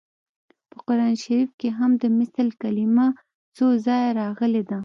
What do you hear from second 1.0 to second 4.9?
شریف کې هم د مثل کلمه څو ځایه راغلې ده